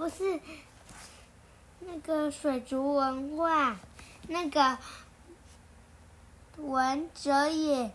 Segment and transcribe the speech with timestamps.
[0.00, 0.40] 不是
[1.80, 3.78] 那个水族文化，
[4.28, 4.78] 那个
[6.56, 7.92] 文哲也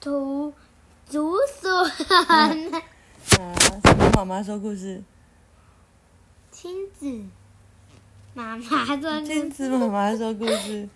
[0.00, 0.52] 图
[1.08, 1.88] 竹笋。
[2.18, 2.52] 啊，
[3.28, 5.04] 什么妈妈说故事？
[6.50, 7.24] 亲子
[8.34, 9.24] 妈妈说故事。
[9.24, 10.88] 亲子妈妈说故事。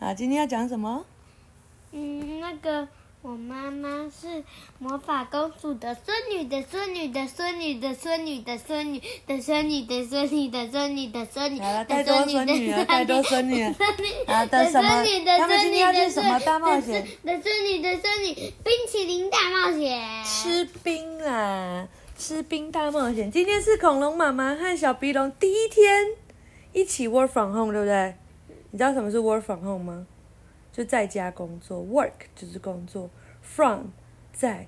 [0.00, 1.06] 啊，今天要讲什么？
[1.92, 2.88] 嗯，那个。
[3.22, 4.42] 我妈妈是
[4.78, 11.58] 魔法公主的孙女的孙女的孙女的孙女的孙女的孙女的孙女的孙女的孙女的孙女。
[11.58, 14.06] 的孙女的孙女了，太多孙女孙女，
[14.50, 14.88] 的什么？
[15.38, 17.06] 他们今天要去什么大冒险？
[17.22, 20.24] 的孙女的孙女，冰淇淋大冒险。
[20.24, 23.30] 吃冰啦，吃冰大冒险。
[23.30, 26.06] 今天是恐龙妈妈和小鼻龙第一天
[26.72, 28.14] 一起 work from home，对不对？
[28.70, 30.06] 你知道什么是 work from home 吗？
[30.80, 33.10] 就在家工作，work 就是工作
[33.42, 33.88] ，from
[34.32, 34.66] 在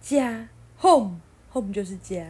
[0.00, 0.48] 家
[0.80, 1.20] ，home
[1.52, 2.24] home 就是家，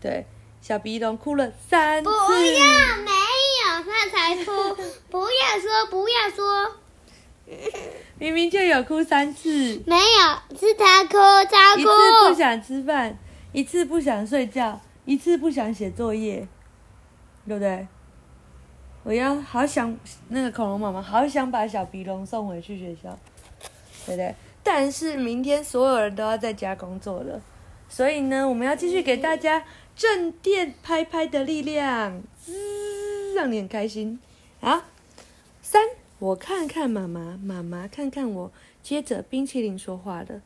[0.00, 0.24] 对，
[0.60, 2.08] 小鼻龙哭了三次。
[2.08, 3.10] 不要，没
[3.58, 4.52] 有，他才哭。
[5.10, 6.76] 不要说，不要说。
[8.20, 9.82] 明明就有哭三次。
[9.84, 11.16] 没有，是他哭，
[11.50, 11.80] 他哭。
[11.80, 13.18] 一次不想吃饭，
[13.50, 16.46] 一次不想睡觉，一次不想写作业，
[17.48, 17.88] 对不对？
[19.02, 19.96] 我要好想
[20.28, 23.18] 那个恐龙妈妈，好想把小鼻龙送回去学校，
[24.06, 24.34] 对不对？
[24.62, 27.40] 但是明天所有人都要在家工作了，
[27.88, 29.64] 所以呢，我们要继续给大家
[29.96, 34.20] 正电拍拍的力量，滋，让你很开心。
[34.60, 34.82] 好，
[35.62, 35.82] 三，
[36.18, 40.42] 我看看妈妈，妈妈看看我，接着冰淇淋说话了：“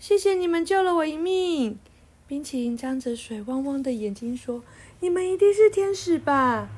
[0.00, 1.78] 谢谢你们救了我一命。”
[2.26, 4.62] 冰淇淋张着水汪汪的眼睛说
[5.00, 6.70] ：“你们一定是天使吧？”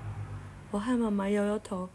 [0.72, 1.88] 我和妈妈摇摇头，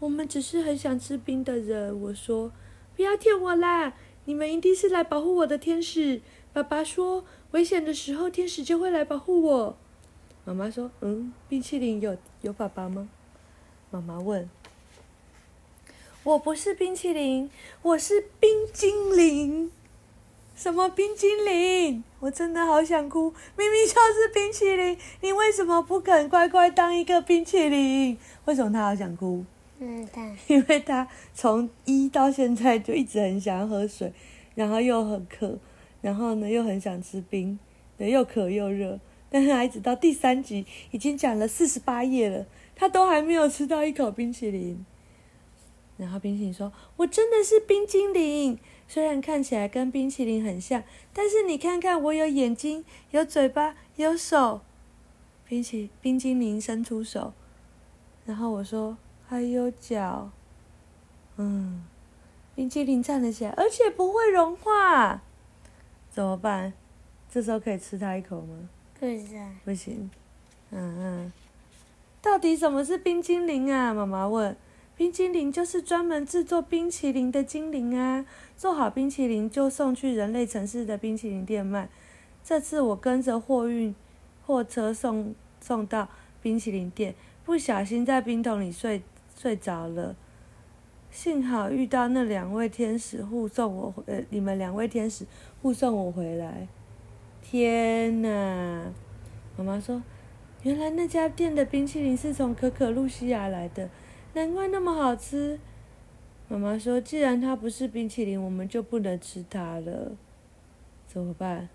[0.00, 2.00] 我们只是很想吃冰的人。
[2.02, 2.50] 我说
[2.96, 6.20] ：“不要骗我啦，你们一定是来保护我的天使。”
[6.52, 9.76] 爸爸说：“危险的时候，天使就会来保护我。”
[10.44, 13.08] 妈妈说：“嗯，冰淇淋有有爸爸吗？”
[13.90, 14.50] 妈妈问
[16.24, 17.48] ：“我不是冰淇淋，
[17.82, 19.70] 我是冰精灵。”
[20.56, 22.02] 什么冰淇淋？
[22.18, 23.32] 我真的好想哭！
[23.58, 28.16] 明明就是冰淇淋，你为什么不肯乖乖当一个冰淇淋？
[28.46, 29.44] 为什么他好想哭？
[29.78, 34.10] 嗯，他因为他从一到现在就一直很想要喝水，
[34.54, 35.58] 然后又很渴，
[36.00, 37.58] 然后呢又很想吃冰，
[37.98, 38.98] 对，又渴又热。
[39.28, 44.86] 但是他一直到第三集已经讲了四十八页了，他都还没有吃到一口冰淇淋。
[45.96, 48.58] 然后冰淇淋说：“我真的是冰精灵。”
[48.88, 54.60] 虽然看起来跟冰淇淋很像，但是你看看，我有眼睛，有嘴巴，有手。
[55.48, 57.32] 冰淇冰精灵伸出手，
[58.24, 58.96] 然后我说
[59.26, 60.30] 还有脚。
[61.36, 61.84] 嗯，
[62.54, 65.22] 冰淇淋站了起来，而且不会融化。
[66.10, 66.72] 怎么办？
[67.30, 68.68] 这时候可以吃它一口吗？
[68.98, 69.54] 可以啊。
[69.64, 70.10] 不行。
[70.70, 71.32] 嗯嗯。
[72.22, 73.92] 到底什么是冰精灵啊？
[73.92, 74.56] 妈妈问。
[74.96, 78.24] 冰精灵就是专门制作冰淇淋的精灵啊！
[78.56, 81.90] 做好冰淇淋就送去人类城市的冰淇淋店卖。
[82.42, 83.94] 这次我跟着货运
[84.46, 86.08] 货车送送到
[86.40, 87.14] 冰淇淋店，
[87.44, 89.02] 不小心在冰桶里睡
[89.36, 90.16] 睡着了。
[91.10, 95.26] 幸好遇到那两位天使护送我回，呃，你们两位天使
[95.60, 96.66] 护送我回来。
[97.42, 98.90] 天哪！
[99.58, 100.02] 妈妈说，
[100.62, 103.90] 原来那家店的冰淇淋是从可可露西亚来的。
[104.36, 105.58] 难怪那么好吃，
[106.46, 110.12] 妈妈说：“既然它不是冰淇淋，我们就不能吃它了，
[111.06, 111.70] 怎么办？”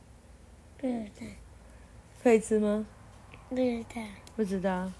[0.77, 1.25] 不知道。
[2.21, 2.85] 可以吃吗？
[3.49, 4.01] 不知道。
[4.35, 4.91] 不知道。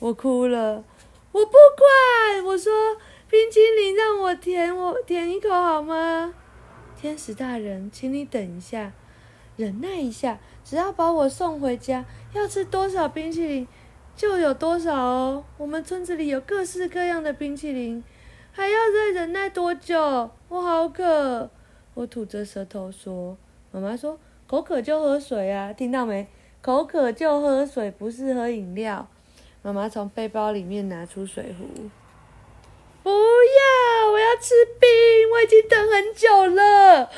[0.00, 0.84] 我哭了，
[1.32, 2.44] 我不管。
[2.44, 2.70] 我说
[3.26, 6.34] ：“冰淇淋让我舔，我舔一口好吗？”
[7.00, 8.92] 天使大人，请你等一下，
[9.56, 12.04] 忍耐一下，只要把我送回家，
[12.34, 13.66] 要吃多少冰淇淋？
[14.16, 15.44] 就有多少哦？
[15.58, 18.02] 我们村子里有各式各样的冰淇淋，
[18.52, 20.30] 还要再忍耐多久？
[20.48, 21.50] 我好渴！
[21.94, 23.36] 我吐着舌头说。
[23.70, 26.26] 妈妈说：“口渴就喝水啊，听到没？
[26.60, 29.08] 口渴就喝水，不是喝饮料。”
[29.62, 31.64] 妈妈从背包里面拿出水壶。
[33.02, 34.10] 不要！
[34.12, 34.88] 我要吃冰，
[35.32, 37.10] 我已经等很久了，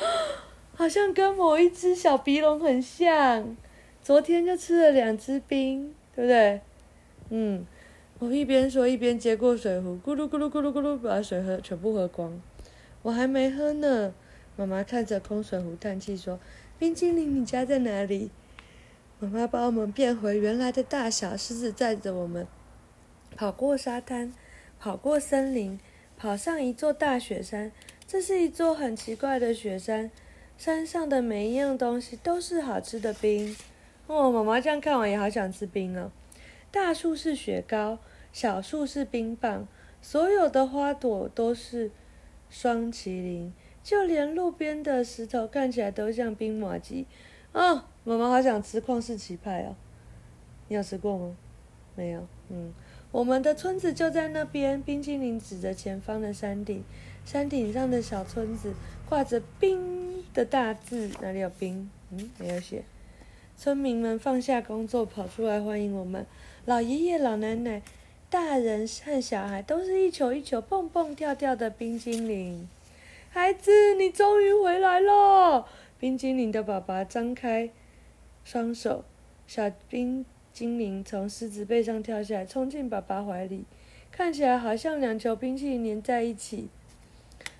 [0.75, 3.55] 好像跟某一只小鼻龙很像。
[4.01, 6.61] 昨天就吃了两只冰，对不对？
[7.29, 7.65] 嗯，
[8.19, 12.39] 我一边说一边接过水壶，咕噜咕噜咕噜咕噜，把水喝全部喝光。
[13.01, 14.13] 我还没喝呢。
[14.55, 16.39] 妈妈看着空水壶叹气说
[16.79, 18.31] ：“冰精灵，你家在哪里？”
[19.19, 22.47] 妈妈把我们变回原来的大小，狮子载着我们
[23.35, 24.33] 跑过沙滩，
[24.79, 25.79] 跑过森林，
[26.17, 27.71] 跑上一座大雪山。
[28.07, 30.11] 这是一座很奇怪的雪山，
[30.57, 33.55] 山上的每一样东西都是好吃的冰。
[34.07, 36.11] 哦，妈妈这样看完也好想吃冰哦。
[36.75, 37.99] 大树是雪糕，
[38.33, 39.65] 小树是冰棒，
[40.01, 41.89] 所有的花朵都是
[42.49, 47.05] 霜麒麟，就连路边的石头看起来都像冰麻糬。
[47.53, 49.77] 哦，妈妈好想吃旷世奇派哦！
[50.67, 51.37] 你有吃过吗？
[51.95, 52.27] 没有。
[52.49, 52.73] 嗯，
[53.09, 54.81] 我们的村子就在那边。
[54.81, 56.83] 冰淇淋指着前方的山顶，
[57.23, 58.73] 山顶上的小村子
[59.07, 61.89] 挂着“冰”的大字，哪里有冰？
[62.11, 62.83] 嗯，没有写。
[63.57, 66.25] 村民们放下工作，跑出来欢迎我们。
[66.65, 67.81] 老爷爷、老奶奶、
[68.29, 72.67] 大人和小孩都是一球一球蹦蹦跳跳的冰激凌。
[73.29, 75.65] 孩子，你终于回来了！
[75.99, 77.69] 冰激凌的爸爸张开
[78.43, 79.03] 双手，
[79.47, 83.63] 小冰精灵从狮子背上跳下来，冲进爸爸怀里，
[84.11, 86.67] 看起来好像两球冰淇淋粘在一起。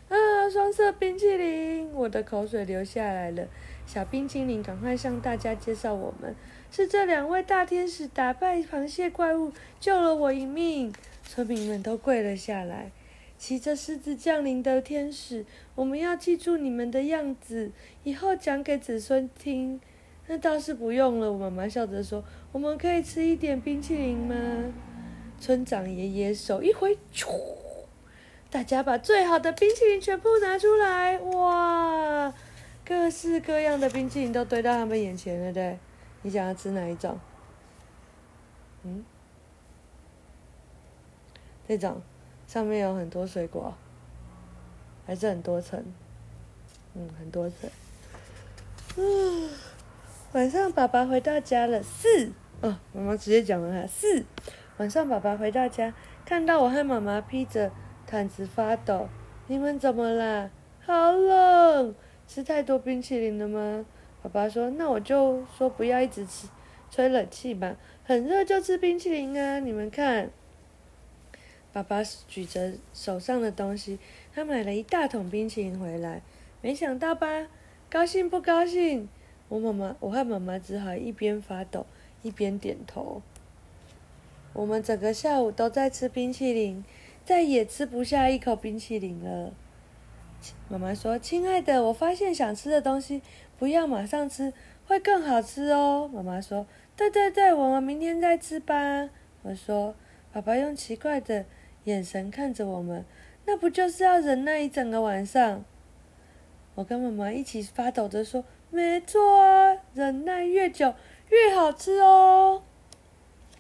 [0.10, 0.16] 啊，
[0.52, 1.92] 双色冰淇淋！
[1.94, 3.48] 我的口水流下来了。
[3.86, 6.36] 小冰淇淋，赶快向大家介绍我们，
[6.72, 10.94] 是这两位大天使打败螃蟹怪物，救了我一命。
[11.24, 12.92] 村民们都跪了下来。
[13.38, 15.46] 骑着狮子降临的天使，
[15.76, 17.72] 我们要记住你们的样子，
[18.04, 19.80] 以后讲给子孙听。
[20.28, 22.24] 那倒是不用了，我妈妈笑着说。
[22.52, 24.36] 我们可以吃一点冰淇淋吗？
[25.38, 27.28] 村长爷爷手一挥，咻！
[28.50, 32.34] 大家把最好的冰淇淋全部拿出来，哇！
[32.86, 35.80] 各式各样的冰淇淋都堆到他们眼前了，对？
[36.22, 37.20] 你想要吃哪一种？
[38.84, 39.04] 嗯？
[41.68, 42.00] 这种
[42.46, 43.74] 上面有很多水果，
[45.08, 45.84] 还是很多层？
[46.94, 47.70] 嗯，很多层。
[48.98, 49.50] 嗯，
[50.34, 52.32] 晚上爸爸回到家了，四
[52.62, 54.24] 哦，妈妈直接讲了哈，四。
[54.78, 55.94] 晚上爸爸回到家，
[56.24, 57.72] 看到我和妈妈披着
[58.06, 59.10] 毯子发抖，
[59.48, 60.52] 你们怎么啦？
[60.86, 61.96] 好冷。
[62.28, 63.86] 吃太多冰淇淋了吗？
[64.24, 66.48] 爸爸说：“那我就说不要一直吃，
[66.90, 67.76] 吹冷气吧。
[68.04, 69.60] 很热就吃冰淇淋啊！
[69.60, 70.32] 你们看。”
[71.72, 74.00] 爸爸举着手上的东西，
[74.34, 76.22] 他买了一大桶冰淇淋回来。
[76.62, 77.48] 没想到吧？
[77.90, 79.08] 高兴不高兴？
[79.48, 81.86] 我妈妈，我和妈妈只好一边发抖
[82.24, 83.22] 一边点头。
[84.54, 86.84] 我们整个下午都在吃冰淇淋，
[87.24, 89.54] 再也吃不下一口冰淇淋了。
[90.68, 93.22] 妈妈说：“亲爱的，我发现想吃的东西
[93.58, 94.54] 不要马上吃，
[94.86, 96.66] 会更好吃哦。”妈妈说
[96.96, 99.10] ：“对对对，我们明天再吃吧。”
[99.44, 99.96] 我说
[100.34, 101.46] ：“爸爸用奇怪的
[101.84, 103.06] 眼神看着我们，
[103.46, 105.64] 那不就是要忍耐一整个晚上？”
[106.76, 110.94] 我跟妈妈一起发抖着说：“没错啊，忍耐越久
[111.30, 112.64] 越好吃哦。”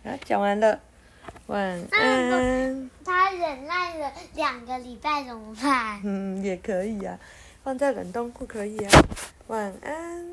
[0.03, 0.81] 啊，讲完了。
[1.47, 2.89] 晚安。
[3.03, 6.01] 他忍耐了两个礼拜怎么办？
[6.03, 7.19] 嗯，也可以啊，
[7.63, 8.91] 放在冷冻库可以啊。
[9.47, 10.25] 晚安。